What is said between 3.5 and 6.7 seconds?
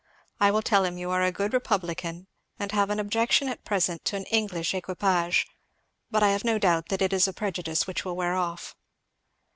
present to an English equipage, but I have no